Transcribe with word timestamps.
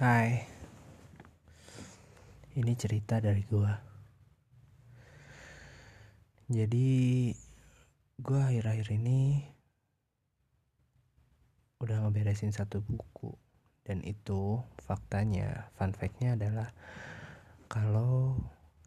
Hai. 0.00 0.48
Ini 2.56 2.72
cerita 2.72 3.20
dari 3.20 3.44
gua. 3.44 3.68
Jadi 6.48 7.28
Gua 8.16 8.48
akhir-akhir 8.48 8.96
ini 8.96 9.44
Udah 11.84 12.00
ngeberesin 12.00 12.48
satu 12.48 12.80
buku. 12.80 13.36
Dan 13.84 14.00
itu 14.00 14.64
faktanya 14.80 15.68
Fun 15.76 15.92
factnya 15.92 16.32
adalah 16.32 16.72
Kalau 17.68 18.40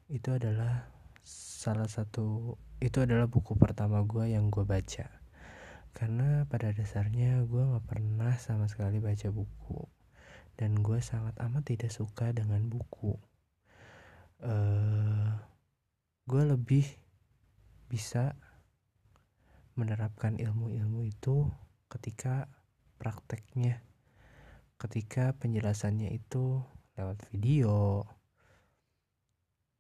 Itu 0.10 0.34
adalah 0.34 0.90
Salah 1.30 1.94
satu 1.94 2.58
Itu 2.82 3.06
adalah 3.06 3.30
buku 3.30 3.54
pertama 3.54 4.02
gua 4.02 4.26
yang 4.26 4.50
gua 4.50 4.66
baca. 4.66 5.06
Karena 5.94 6.50
pada 6.50 6.74
dasarnya 6.74 7.46
gue 7.46 7.62
gak 7.62 7.86
pernah 7.86 8.34
sama 8.42 8.66
sekali 8.66 8.98
baca 8.98 9.30
buku 9.30 10.03
dan 10.54 10.78
gue 10.86 11.02
sangat 11.02 11.34
amat 11.42 11.66
tidak 11.66 11.90
suka 11.90 12.30
dengan 12.30 12.70
buku. 12.70 13.18
Uh, 14.44 15.34
gue 16.30 16.44
lebih 16.46 16.86
bisa 17.90 18.38
menerapkan 19.74 20.38
ilmu-ilmu 20.38 21.10
itu 21.10 21.50
ketika 21.90 22.46
prakteknya, 23.02 23.82
ketika 24.78 25.34
penjelasannya 25.42 26.14
itu 26.14 26.62
lewat 26.94 27.18
video 27.34 28.06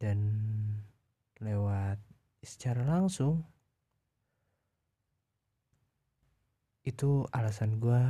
dan 0.01 0.19
lewat 1.37 2.01
secara 2.41 2.81
langsung. 2.83 3.45
Itu 6.83 7.31
alasan 7.31 7.79
gue 7.79 8.01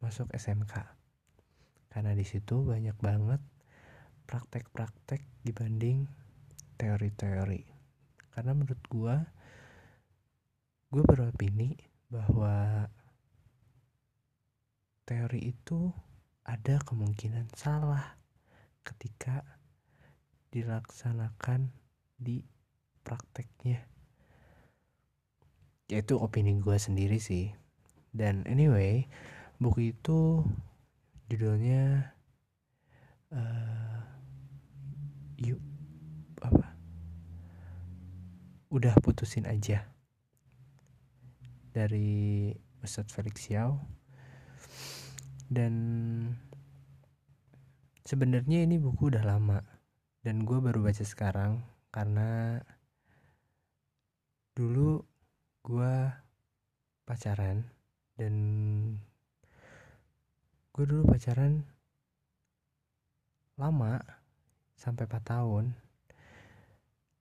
masuk 0.00 0.32
SMK 0.32 0.95
karena 1.96 2.12
di 2.12 2.28
situ 2.28 2.60
banyak 2.60 2.92
banget 3.00 3.40
praktek-praktek 4.28 5.24
dibanding 5.40 6.04
teori-teori. 6.76 7.64
Karena 8.36 8.52
menurut 8.52 8.84
gue 8.92 9.16
gue 10.92 11.02
beropini 11.08 11.72
bahwa 12.12 12.84
teori 15.08 15.56
itu 15.56 15.88
ada 16.44 16.76
kemungkinan 16.84 17.48
salah 17.56 18.20
ketika 18.84 19.40
dilaksanakan 20.52 21.72
di 22.20 22.44
prakteknya. 23.08 23.88
Yaitu 25.88 26.20
opini 26.20 26.60
gue 26.60 26.76
sendiri 26.76 27.16
sih. 27.16 27.56
Dan 28.12 28.44
anyway 28.44 29.08
buku 29.56 29.96
itu 29.96 30.44
judulnya 31.26 32.14
uh, 33.34 34.00
yuk 35.40 35.60
apa? 36.42 36.74
Udah 38.70 38.94
putusin 39.02 39.46
aja. 39.50 39.86
Dari 41.76 42.48
Ustadz 42.80 43.12
Felix 43.12 43.44
Xiao 43.44 43.76
dan 45.46 45.74
sebenarnya 48.06 48.64
ini 48.64 48.78
buku 48.78 49.10
udah 49.10 49.26
lama. 49.26 49.60
Dan 50.22 50.42
gue 50.42 50.58
baru 50.58 50.82
baca 50.82 51.04
sekarang 51.06 51.62
karena 51.94 52.58
dulu 54.58 55.06
gue 55.62 55.94
pacaran 57.06 57.62
dan 58.18 58.34
gue 60.76 60.84
dulu 60.84 61.08
pacaran 61.08 61.64
lama 63.56 63.96
sampai 64.76 65.08
4 65.08 65.24
tahun. 65.24 65.72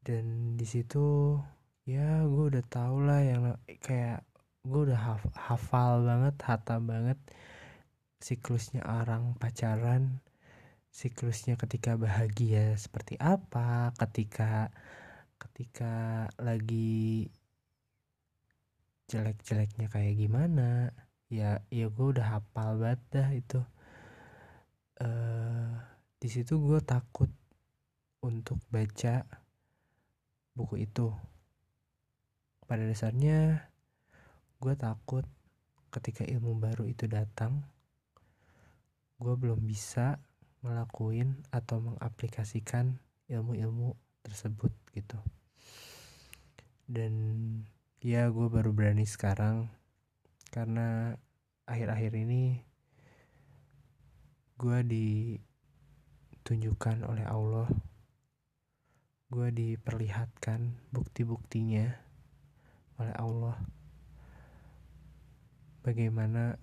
Dan 0.03 0.59
di 0.59 0.67
situ 0.67 1.39
ya 1.87 2.27
gue 2.27 2.51
udah 2.51 2.65
tau 2.67 2.99
lah 2.99 3.23
yang 3.23 3.55
kayak 3.79 4.27
gue 4.67 4.91
udah 4.91 4.99
haf 4.99 5.23
hafal 5.39 6.03
banget 6.03 6.35
hatam 6.43 6.83
banget 6.83 7.15
siklusnya 8.19 8.83
orang 8.83 9.39
pacaran 9.39 10.19
siklusnya 10.91 11.55
ketika 11.55 11.95
bahagia 11.95 12.75
seperti 12.75 13.15
apa 13.21 13.95
ketika 13.95 14.73
ketika 15.37 16.27
lagi 16.41 17.29
jelek-jeleknya 19.05 19.87
kayak 19.93 20.17
gimana 20.17 20.89
ya 21.29 21.65
ya 21.73 21.85
gue 21.89 22.07
udah 22.13 22.37
hafal 22.37 22.77
banget 22.77 23.01
dah 23.11 23.29
itu. 23.33 23.61
Uh, 24.95 25.75
di 26.21 26.29
situ 26.31 26.57
gue 26.61 26.79
takut 26.81 27.29
untuk 28.23 28.57
baca 28.69 29.25
buku 30.55 30.87
itu. 30.87 31.11
Pada 32.65 32.81
dasarnya 32.85 33.69
gue 34.57 34.73
takut 34.73 35.25
ketika 35.93 36.25
ilmu 36.25 36.57
baru 36.57 36.89
itu 36.89 37.05
datang 37.05 37.63
gue 39.15 39.31
belum 39.37 39.63
bisa 39.63 40.19
ngelakuin 40.65 41.45
atau 41.53 41.79
mengaplikasikan 41.79 42.99
ilmu-ilmu 43.29 43.95
tersebut 44.25 44.73
gitu. 44.97 45.19
Dan 46.89 47.13
ya 48.01 48.29
gue 48.29 48.47
baru 48.49 48.73
berani 48.73 49.05
sekarang 49.05 49.69
karena 50.55 51.11
akhir-akhir 51.67 52.15
ini 52.15 52.63
gue 54.55 54.79
ditunjukkan 54.87 57.03
oleh 57.03 57.27
Allah. 57.27 57.67
Gue 59.27 59.51
diperlihatkan 59.51 60.79
bukti-buktinya 60.95 61.91
oleh 63.03 63.11
Allah. 63.19 63.59
Bagaimana 65.83 66.55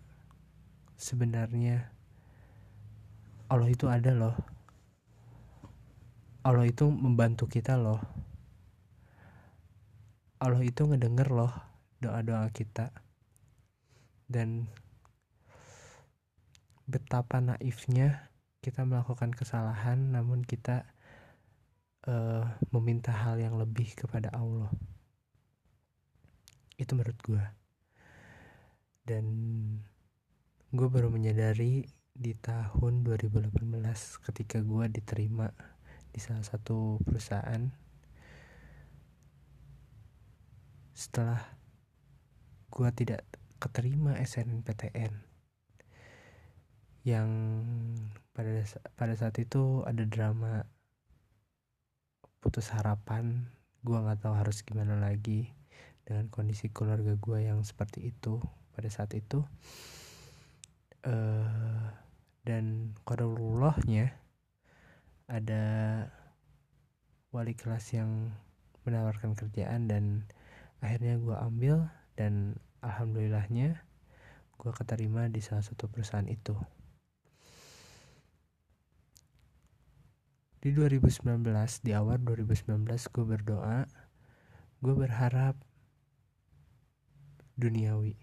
sebenarnya 0.97 1.93
Allah 3.53 3.69
itu 3.69 3.93
ada 3.93 4.17
loh. 4.17 4.41
Allah 6.49 6.65
itu 6.65 6.89
membantu 6.89 7.45
kita 7.45 7.77
loh. 7.77 8.01
Allah 10.41 10.65
itu 10.65 10.89
ngedenger 10.89 11.29
loh 11.29 11.53
doa-doa 12.01 12.49
kita 12.57 13.02
dan 14.33 14.65
betapa 16.89 17.45
naifnya 17.45 18.33
kita 18.65 18.89
melakukan 18.89 19.37
kesalahan 19.37 20.17
namun 20.17 20.41
kita 20.41 20.89
uh, 22.09 22.49
meminta 22.73 23.13
hal 23.13 23.37
yang 23.37 23.61
lebih 23.61 23.93
kepada 23.93 24.33
Allah. 24.33 24.73
Itu 26.81 26.97
menurut 26.97 27.21
gue 27.21 27.45
dan 29.03 29.27
gue 30.71 30.89
baru 30.89 31.11
menyadari 31.11 31.85
di 32.13 32.33
tahun 32.39 33.03
2018 33.03 33.51
ketika 34.31 34.63
gue 34.63 34.85
diterima 34.89 35.51
di 36.15 36.21
salah 36.23 36.47
satu 36.47 37.03
perusahaan. 37.03 37.67
Setelah 40.95 41.43
gue 42.71 42.89
tidak 42.95 43.27
keterima 43.63 44.19
SNMPTN 44.19 45.15
yang 47.07 47.31
pada 48.35 48.63
pada 48.99 49.15
saat 49.15 49.39
itu 49.39 49.87
ada 49.87 50.03
drama 50.03 50.67
putus 52.43 52.75
harapan. 52.75 53.47
Gue 53.87 53.99
nggak 53.99 54.27
tahu 54.27 54.35
harus 54.35 54.67
gimana 54.67 54.99
lagi 54.99 55.55
dengan 56.03 56.27
kondisi 56.31 56.71
keluarga 56.75 57.15
gue 57.15 57.39
yang 57.47 57.63
seperti 57.63 58.11
itu 58.11 58.43
pada 58.75 58.91
saat 58.91 59.15
itu. 59.15 59.47
Uh, 61.03 61.91
dan 62.43 62.95
kodarullahnya 63.07 64.15
ada 65.31 65.65
wali 67.31 67.55
kelas 67.55 67.95
yang 67.95 68.35
menawarkan 68.83 69.35
kerjaan 69.39 69.87
dan 69.87 70.27
akhirnya 70.83 71.19
gue 71.19 71.35
ambil 71.39 71.87
dan 72.19 72.59
alhamdulillahnya 72.83 73.81
gue 74.59 74.73
keterima 74.75 75.27
di 75.27 75.43
salah 75.43 75.65
satu 75.65 75.91
perusahaan 75.91 76.29
itu. 76.29 76.55
Di 80.63 80.71
2019 80.71 81.43
di 81.83 81.91
awal 81.91 82.23
2019 82.23 82.87
gue 82.87 83.25
berdoa 83.27 83.83
gue 84.79 84.95
berharap 84.95 85.59
duniawi. 87.59 88.15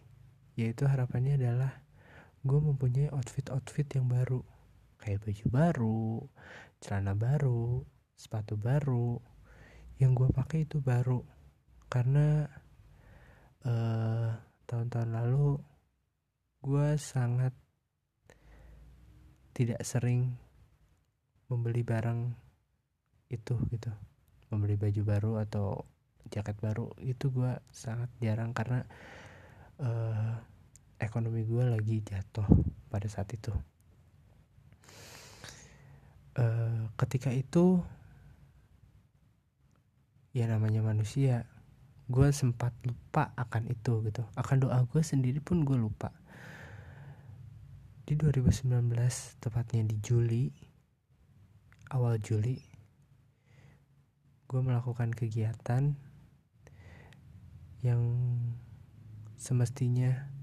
Yaitu 0.55 0.87
harapannya 0.87 1.35
adalah 1.35 1.83
gue 2.43 2.59
mempunyai 2.59 3.11
outfit-outfit 3.11 3.87
yang 3.95 4.07
baru. 4.07 4.43
Kayak 4.99 5.27
baju 5.27 5.45
baru 5.51 6.03
celana 6.79 7.15
baru 7.15 7.83
sepatu 8.15 8.55
baru. 8.55 9.19
Yang 9.99 10.11
gue 10.15 10.29
pakai 10.31 10.59
itu 10.63 10.79
baru. 10.79 11.23
Karena 11.91 12.47
uh, 13.65 14.29
tahun-tahun 14.69 15.09
lalu 15.09 15.57
gue 16.59 16.89
sangat 16.99 17.55
tidak 19.55 19.81
sering 19.83 20.35
membeli 21.49 21.83
barang 21.83 22.31
itu 23.27 23.55
gitu. 23.73 23.91
Membeli 24.53 24.79
baju 24.79 25.01
baru 25.03 25.31
atau 25.43 25.83
jaket 26.29 26.55
baru 26.61 26.93
itu 27.01 27.33
gue 27.33 27.51
sangat 27.73 28.09
jarang 28.21 28.53
karena 28.53 28.85
uh, 29.81 30.37
ekonomi 31.01 31.43
gue 31.43 31.65
lagi 31.65 32.03
jatuh 32.05 32.45
pada 32.87 33.07
saat 33.09 33.29
itu. 33.33 33.51
Uh, 36.39 36.87
ketika 36.95 37.33
itu 37.33 37.83
ya 40.31 40.45
namanya 40.45 40.85
manusia 40.85 41.43
gue 42.09 42.27
sempat 42.33 42.73
lupa 42.81 43.29
akan 43.37 43.69
itu 43.69 44.01
gitu. 44.09 44.25
Akan 44.33 44.57
doa 44.57 44.81
gue 44.81 45.01
sendiri 45.05 45.37
pun 45.37 45.61
gue 45.61 45.77
lupa. 45.77 46.09
Di 48.09 48.17
2019 48.17 48.65
tepatnya 49.37 49.85
di 49.85 50.01
Juli 50.01 50.49
awal 51.93 52.17
Juli 52.17 52.57
gue 54.49 54.61
melakukan 54.65 55.13
kegiatan 55.13 55.93
yang 57.85 58.01
semestinya 59.37 60.33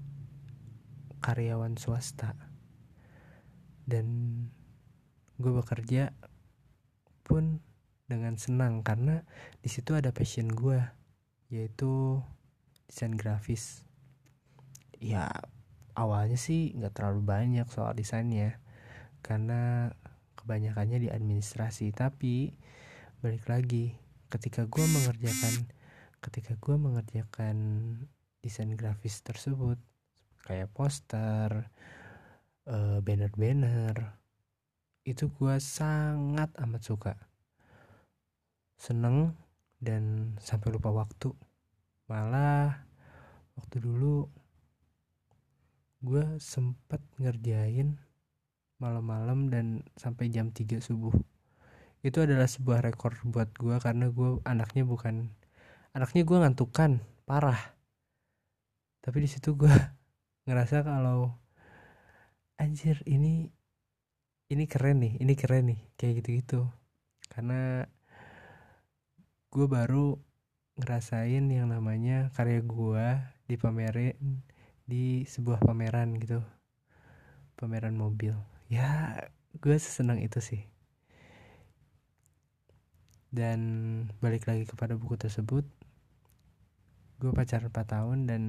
karyawan 1.19 1.75
swasta. 1.75 2.31
Dan 3.83 4.07
gue 5.35 5.51
bekerja 5.51 6.15
pun 7.27 7.59
dengan 8.07 8.39
senang 8.39 8.87
karena 8.87 9.27
di 9.59 9.67
situ 9.67 9.91
ada 9.91 10.15
passion 10.15 10.47
gue 10.47 10.79
yaitu 11.47 12.23
desain 12.87 13.15
grafis. 13.15 13.83
Ya 14.97 15.29
awalnya 15.93 16.37
sih 16.37 16.73
nggak 16.73 16.93
terlalu 16.97 17.21
banyak 17.23 17.67
soal 17.69 17.93
desainnya 17.93 18.59
karena 19.21 19.91
kebanyakannya 20.39 21.07
di 21.07 21.09
administrasi. 21.11 21.91
Tapi 21.95 22.51
balik 23.23 23.49
lagi 23.49 23.95
ketika 24.27 24.67
gue 24.67 24.85
mengerjakan 24.85 25.71
ketika 26.19 26.57
gue 26.59 26.75
mengerjakan 26.75 27.55
desain 28.43 28.73
grafis 28.75 29.23
tersebut 29.23 29.79
kayak 30.43 30.71
poster 30.71 31.71
banner 32.67 32.99
banner-banner 32.99 33.95
itu 35.07 35.31
gue 35.31 35.55
sangat 35.63 36.51
amat 36.59 36.81
suka. 36.83 37.15
Seneng 38.75 39.31
dan 39.77 40.33
sampai 40.41 40.73
lupa 40.73 40.89
waktu. 40.93 41.33
Malah 42.09 42.87
waktu 43.57 43.77
dulu 43.83 44.29
gue 46.05 46.37
sempet 46.37 47.01
ngerjain 47.17 47.97
malam-malam 48.77 49.49
dan 49.49 49.81
sampai 49.97 50.29
jam 50.29 50.53
3 50.53 50.77
subuh. 50.77 51.13
Itu 52.05 52.21
adalah 52.21 52.45
sebuah 52.45 52.85
rekor 52.85 53.17
buat 53.25 53.49
gue 53.57 53.75
karena 53.81 54.13
gue 54.13 54.37
anaknya 54.45 54.85
bukan 54.85 55.33
anaknya 55.97 56.21
gue 56.23 56.37
ngantukan 56.37 57.01
parah. 57.25 57.57
Tapi 59.01 59.17
di 59.25 59.29
situ 59.29 59.57
gue 59.57 59.73
ngerasa 60.45 60.85
kalau 60.85 61.33
anjir 62.61 63.01
ini 63.09 63.49
ini 64.47 64.63
keren 64.63 65.03
nih 65.03 65.13
ini 65.19 65.33
keren 65.33 65.73
nih 65.73 65.79
kayak 65.97 66.21
gitu-gitu. 66.21 66.69
Karena 67.27 67.83
gue 69.57 69.65
baru 69.65 70.21
ngerasain 70.77 71.41
yang 71.49 71.73
namanya 71.73 72.29
karya 72.37 72.61
gue 72.61 73.07
dipamerin 73.49 74.13
di 74.85 75.25
sebuah 75.25 75.65
pameran 75.65 76.13
gitu. 76.21 76.45
Pameran 77.57 77.97
mobil. 77.97 78.37
Ya 78.69 79.17
gue 79.57 79.73
sesenang 79.81 80.21
itu 80.21 80.37
sih. 80.45 80.61
Dan 83.33 83.59
balik 84.21 84.45
lagi 84.45 84.69
kepada 84.69 84.93
buku 84.93 85.17
tersebut 85.17 85.65
gue 87.17 87.33
pacaran 87.33 87.73
4 87.73 87.81
tahun 87.81 88.19
dan 88.29 88.41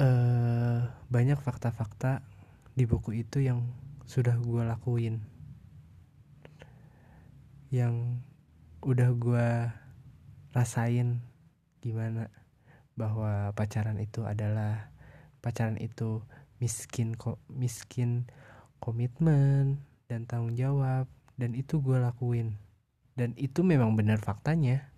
uh, 0.00 0.88
banyak 1.12 1.36
fakta-fakta 1.36 2.24
di 2.72 2.88
buku 2.88 3.28
itu 3.28 3.44
yang 3.44 3.68
sudah 4.08 4.40
gue 4.40 4.64
lakuin 4.64 5.20
yang 7.72 8.20
udah 8.84 9.16
gue 9.16 9.48
rasain 10.52 11.24
gimana 11.80 12.28
bahwa 12.92 13.48
pacaran 13.56 13.96
itu 13.96 14.28
adalah 14.28 14.92
pacaran 15.40 15.80
itu 15.80 16.20
miskin 16.60 17.16
kok 17.16 17.40
miskin 17.48 18.28
komitmen 18.76 19.80
dan 20.04 20.28
tanggung 20.28 20.52
jawab 20.52 21.08
dan 21.40 21.56
itu 21.56 21.80
gue 21.80 21.96
lakuin. 21.96 22.60
Dan 23.16 23.32
itu 23.40 23.64
memang 23.64 23.96
benar 23.96 24.20
faktanya. 24.20 24.92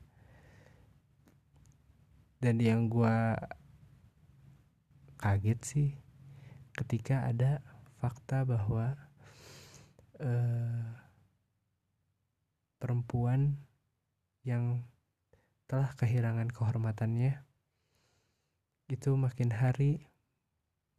Dan 2.42 2.58
yang 2.58 2.90
gue 2.90 3.38
kaget 5.22 5.60
sih 5.62 5.88
ketika 6.74 7.30
ada 7.30 7.62
fakta 8.02 8.42
bahwa 8.42 8.98
uh, 10.18 11.03
perempuan 12.84 13.56
yang 14.44 14.84
telah 15.64 15.96
kehilangan 15.96 16.52
kehormatannya 16.52 17.40
itu 18.92 19.16
makin 19.16 19.48
hari 19.48 20.04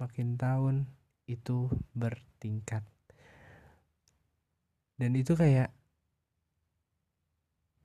makin 0.02 0.34
tahun 0.34 0.90
itu 1.30 1.70
bertingkat. 1.94 2.82
Dan 4.98 5.14
itu 5.14 5.38
kayak 5.38 5.70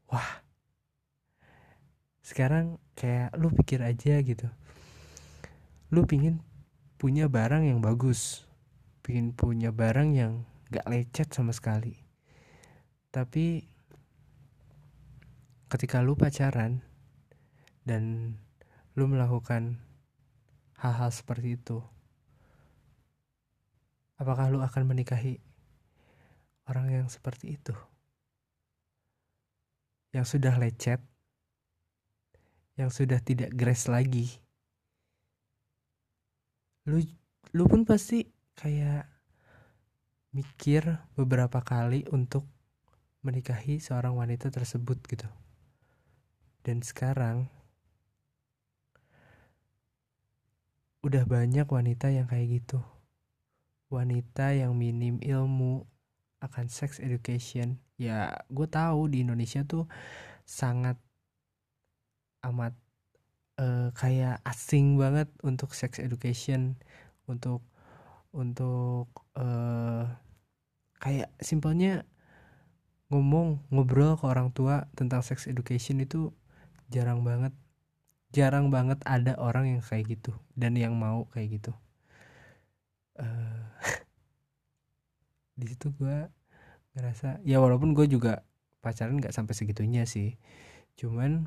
wah 0.09 0.41
sekarang 2.25 2.81
kayak 2.97 3.37
lu 3.37 3.53
pikir 3.53 3.85
aja 3.85 4.17
gitu. 4.25 4.49
Lu 5.93 6.09
pingin 6.09 6.41
punya 6.97 7.29
barang 7.29 7.69
yang 7.69 7.85
bagus 7.85 8.49
pingin 9.05 9.37
punya 9.37 9.75
barang 9.75 10.17
yang 10.17 10.49
gak 10.71 10.89
lecet 10.89 11.29
sama 11.35 11.51
sekali. 11.51 11.99
Tapi 13.11 13.67
ketika 15.71 16.03
lu 16.03 16.19
pacaran 16.19 16.83
dan 17.87 18.35
lu 18.99 19.07
melakukan 19.07 19.79
hal-hal 20.77 21.15
seperti 21.15 21.55
itu 21.55 21.79
apakah 24.21 24.53
lu 24.53 24.61
akan 24.61 24.85
menikahi 24.85 25.41
orang 26.69 26.93
yang 26.93 27.09
seperti 27.09 27.57
itu? 27.57 27.73
Yang 30.13 30.37
sudah 30.37 30.55
lecet? 30.61 31.01
Yang 32.77 32.91
sudah 33.03 33.19
tidak 33.25 33.51
grace 33.57 33.89
lagi? 33.89 34.29
Lu 36.85 37.01
lu 37.57 37.65
pun 37.67 37.89
pasti 37.89 38.29
kayak 38.55 39.09
mikir 40.37 41.01
beberapa 41.17 41.65
kali 41.65 42.07
untuk 42.13 42.47
menikahi 43.25 43.83
seorang 43.83 44.15
wanita 44.15 44.53
tersebut 44.53 45.03
gitu 45.11 45.27
dan 46.67 46.85
sekarang 46.85 47.49
udah 51.01 51.25
banyak 51.25 51.65
wanita 51.65 52.13
yang 52.13 52.29
kayak 52.29 52.61
gitu. 52.61 52.81
Wanita 53.89 54.53
yang 54.53 54.77
minim 54.77 55.17
ilmu 55.19 55.89
akan 56.45 56.67
sex 56.69 57.01
education. 57.01 57.81
Ya, 57.97 58.45
gue 58.53 58.69
tahu 58.69 59.13
di 59.13 59.25
Indonesia 59.25 59.65
tuh 59.65 59.89
sangat 60.45 60.97
amat 62.45 62.73
uh, 63.61 63.93
kayak 63.93 64.41
asing 64.45 64.97
banget 64.97 65.29
untuk 65.45 65.73
sex 65.77 66.01
education, 66.01 66.77
untuk 67.29 67.65
untuk 68.31 69.11
uh, 69.37 70.07
kayak 71.03 71.33
simpelnya 71.43 72.07
ngomong 73.11 73.59
ngobrol 73.75 74.15
ke 74.15 74.25
orang 74.25 74.55
tua 74.55 74.87
tentang 74.95 75.21
sex 75.27 75.51
education 75.51 75.99
itu 75.99 76.31
jarang 76.91 77.23
banget 77.23 77.55
jarang 78.31 78.71
banget 78.71 78.99
ada 79.07 79.35
orang 79.39 79.79
yang 79.79 79.83
kayak 79.83 80.19
gitu 80.19 80.35
dan 80.55 80.75
yang 80.79 80.95
mau 80.95 81.27
kayak 81.31 81.63
gitu. 81.63 81.73
Uh, 83.19 83.65
di 85.61 85.67
situ 85.71 85.93
gue 85.95 86.27
ngerasa 86.99 87.43
ya 87.47 87.63
walaupun 87.63 87.95
gue 87.95 88.07
juga 88.11 88.43
pacaran 88.83 89.21
nggak 89.21 89.35
sampai 89.35 89.55
segitunya 89.55 90.09
sih 90.09 90.41
cuman 90.97 91.47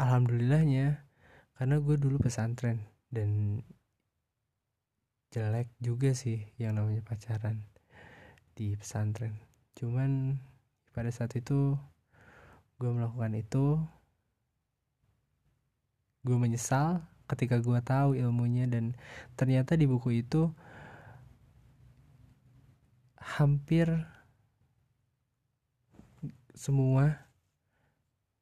alhamdulillahnya 0.00 1.04
karena 1.58 1.76
gue 1.82 1.96
dulu 1.98 2.22
pesantren 2.22 2.86
dan 3.10 3.60
jelek 5.28 5.68
juga 5.82 6.16
sih 6.16 6.48
yang 6.56 6.80
namanya 6.80 7.04
pacaran 7.04 7.66
di 8.56 8.72
pesantren. 8.78 9.36
Cuman 9.76 10.40
pada 10.96 11.12
saat 11.12 11.36
itu 11.36 11.76
gue 12.78 12.90
melakukan 12.94 13.34
itu 13.34 13.82
gue 16.22 16.36
menyesal 16.38 17.02
ketika 17.28 17.58
gue 17.60 17.78
tahu 17.82 18.14
ilmunya 18.14 18.70
dan 18.70 18.96
ternyata 19.34 19.74
di 19.74 19.84
buku 19.84 20.22
itu 20.22 20.50
hampir 23.18 23.90
semua 26.56 27.28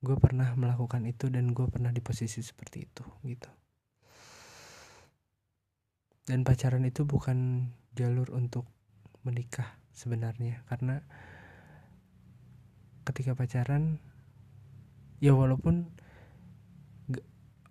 gue 0.01 0.17
pernah 0.23 0.55
melakukan 0.55 1.03
itu 1.05 1.27
dan 1.33 1.51
gue 1.51 1.67
pernah 1.67 1.91
di 1.91 1.99
posisi 1.99 2.39
seperti 2.41 2.87
itu 2.87 3.05
gitu. 3.27 3.51
Dan 6.27 6.43
pacaran 6.43 6.83
itu 6.87 7.07
bukan 7.07 7.71
jalur 7.95 8.31
untuk 8.35 8.67
menikah 9.27 9.79
sebenarnya 9.91 10.63
karena 10.71 11.03
ketika 13.07 13.35
pacaran 13.35 13.99
ya 15.23 15.33
walaupun 15.33 15.89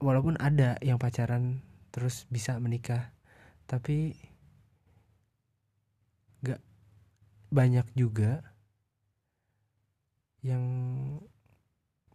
walaupun 0.02 0.36
ada 0.42 0.78
yang 0.82 0.98
pacaran 0.98 1.62
terus 1.94 2.28
bisa 2.28 2.58
menikah 2.60 3.14
tapi 3.66 4.14
gak 6.46 6.62
banyak 7.50 7.88
juga 7.98 8.44
yang 10.46 10.66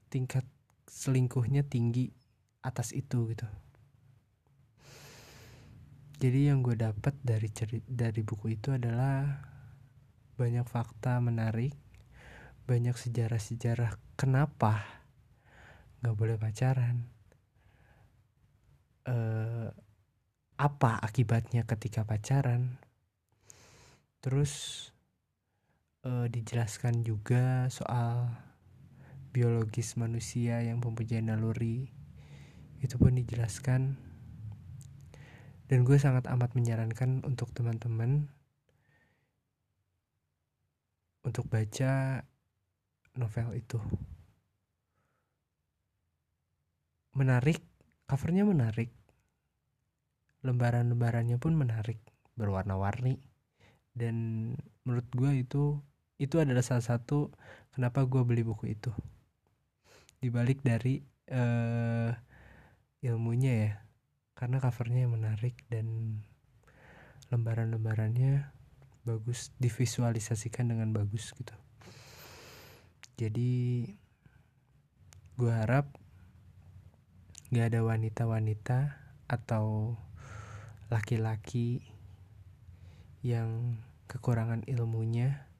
tingkat 0.07 0.47
selingkuhnya 0.87 1.67
tinggi 1.67 2.15
atas 2.63 2.95
itu 2.95 3.27
gitu. 3.35 3.47
Jadi 6.21 6.53
yang 6.53 6.61
gue 6.61 6.77
dapat 6.77 7.17
dari 7.25 7.49
cerit 7.49 7.83
dari 7.89 8.21
buku 8.21 8.55
itu 8.55 8.77
adalah 8.77 9.41
banyak 10.37 10.69
fakta 10.69 11.19
menarik 11.19 11.73
banyak 12.71 12.95
sejarah-sejarah 12.95 13.99
kenapa 14.15 15.00
nggak 16.01 16.17
boleh 16.17 16.37
pacaran. 16.41 17.05
Eh, 19.09 19.69
apa 20.61 20.93
akibatnya 21.01 21.65
ketika 21.65 22.05
pacaran? 22.05 22.77
Terus 24.21 24.53
eh, 26.05 26.27
dijelaskan 26.29 27.05
juga 27.05 27.69
soal 27.73 28.29
biologis 29.33 29.97
manusia 30.01 30.65
yang 30.65 30.81
mempunyai 30.81 31.25
naluri. 31.25 31.93
Itu 32.81 32.97
pun 32.97 33.17
dijelaskan. 33.17 33.97
Dan 35.71 35.87
gue 35.87 35.97
sangat 36.03 36.27
amat 36.27 36.59
menyarankan 36.59 37.23
untuk 37.23 37.55
teman-teman 37.55 38.27
untuk 41.21 41.47
baca 41.47 42.25
novel 43.15 43.55
itu 43.55 43.79
menarik 47.15 47.63
covernya 48.11 48.43
menarik. 48.43 48.91
Lembaran-lembarannya 50.43 51.39
pun 51.39 51.55
menarik 51.55 52.03
berwarna-warni. 52.35 53.23
Dan 53.95 54.17
menurut 54.83 55.07
gue 55.15 55.47
itu 55.47 55.79
itu 56.21 56.37
adalah 56.37 56.61
salah 56.61 56.85
satu 56.85 57.31
kenapa 57.71 58.03
gue 58.11 58.23
beli 58.27 58.43
buku 58.43 58.75
itu. 58.75 58.91
Dibalik 60.19 60.67
dari 60.67 60.99
uh, 61.31 62.11
ilmunya 63.07 63.53
ya. 63.55 63.73
Karena 64.35 64.59
covernya 64.59 65.07
menarik 65.07 65.55
dan 65.69 66.19
lembaran-lembarannya 67.31 68.51
bagus 69.07 69.55
divisualisasikan 69.63 70.73
dengan 70.73 70.91
bagus 70.91 71.31
gitu. 71.37 71.55
Jadi 73.21 73.85
gue 75.37 75.53
harap 75.53 75.93
gak 77.51 77.75
ada 77.75 77.83
wanita-wanita 77.83 78.95
atau 79.27 79.99
laki-laki 80.87 81.83
yang 83.27 83.75
kekurangan 84.07 84.63
ilmunya 84.71 85.51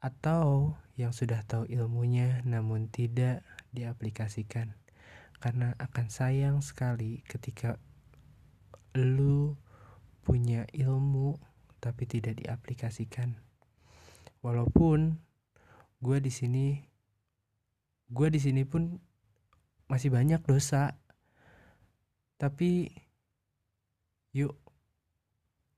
atau 0.00 0.72
yang 0.96 1.12
sudah 1.12 1.44
tahu 1.44 1.68
ilmunya 1.68 2.40
namun 2.48 2.88
tidak 2.88 3.44
diaplikasikan. 3.76 4.80
Karena 5.38 5.76
akan 5.76 6.08
sayang 6.08 6.64
sekali 6.64 7.20
ketika 7.28 7.76
lu 8.96 9.60
punya 10.24 10.64
ilmu 10.72 11.36
tapi 11.84 12.08
tidak 12.08 12.40
diaplikasikan. 12.40 13.36
Walaupun 14.40 15.20
gue 16.00 16.18
di 16.18 16.32
sini 16.32 16.66
gue 18.08 18.28
di 18.32 18.40
sini 18.40 18.64
pun 18.64 19.04
masih 19.88 20.12
banyak 20.12 20.40
dosa. 20.44 20.94
Tapi 22.38 22.92
yuk 24.36 24.54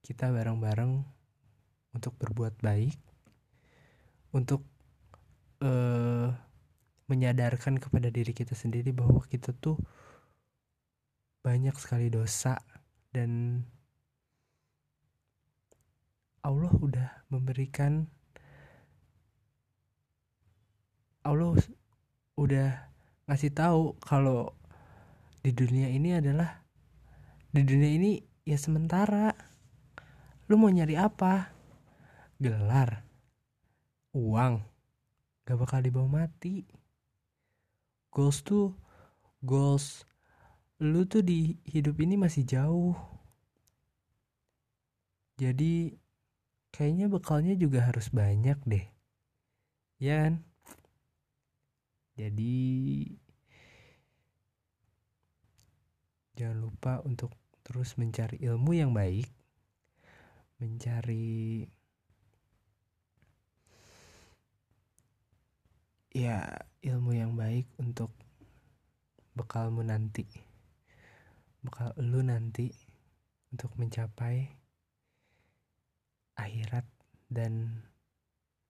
kita 0.05 0.29
bareng-bareng 0.35 1.01
untuk 1.95 2.15
berbuat 2.19 2.59
baik 2.61 2.99
untuk 4.35 4.67
uh, 5.63 6.31
menyadarkan 7.11 7.83
kepada 7.83 8.11
diri 8.11 8.31
kita 8.31 8.55
sendiri 8.55 8.95
bahwa 8.95 9.23
kita 9.27 9.51
tuh 9.55 9.79
banyak 11.43 11.75
sekali 11.75 12.13
dosa 12.13 12.61
dan 13.11 13.63
Allah 16.41 16.73
udah 16.73 17.09
memberikan 17.33 18.07
Allah 21.21 21.57
udah 22.37 22.90
ngasih 23.31 23.55
tahu 23.55 23.95
kalau 24.03 24.59
di 25.39 25.55
dunia 25.55 25.87
ini 25.87 26.19
adalah 26.19 26.67
di 27.55 27.63
dunia 27.63 27.95
ini 27.95 28.19
ya 28.43 28.59
sementara. 28.59 29.31
Lu 30.51 30.59
mau 30.59 30.67
nyari 30.67 30.99
apa? 30.99 31.55
Gelar 32.43 33.07
uang 34.19 34.67
gak 35.47 35.59
bakal 35.63 35.79
dibawa 35.79 36.27
mati. 36.27 36.67
Goals 38.11 38.43
tuh 38.43 38.75
goals 39.47 40.03
lu 40.83 41.07
tuh 41.07 41.23
di 41.23 41.55
hidup 41.71 42.03
ini 42.03 42.19
masih 42.19 42.43
jauh. 42.43 42.99
Jadi 45.39 45.95
kayaknya 46.75 47.07
bekalnya 47.07 47.55
juga 47.55 47.87
harus 47.87 48.11
banyak 48.11 48.59
deh. 48.67 48.91
Ya 50.03 50.27
kan 50.27 50.50
jadi 52.21 52.59
jangan 56.37 56.59
lupa 56.61 57.01
untuk 57.09 57.33
terus 57.65 57.97
mencari 57.97 58.37
ilmu 58.45 58.77
yang 58.77 58.93
baik 58.93 59.29
mencari 60.61 61.65
ya 66.13 66.45
ilmu 66.85 67.17
yang 67.17 67.33
baik 67.33 67.65
untuk 67.81 68.13
bekalmu 69.33 69.81
nanti. 69.81 70.29
Bekal 71.65 71.97
lu 71.97 72.21
nanti 72.21 72.69
untuk 73.55 73.73
mencapai 73.81 74.53
akhirat 76.37 76.85
dan 77.33 77.85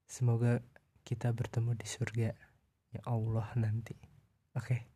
semoga 0.07 0.63
kita 1.07 1.35
bertemu 1.35 1.75
di 1.75 1.87
surga 1.87 2.31
ya 2.91 3.01
Allah 3.07 3.47
nanti 3.55 3.95
oke 4.55 4.65
okay. 4.67 4.90